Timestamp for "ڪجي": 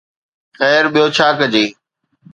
1.39-1.65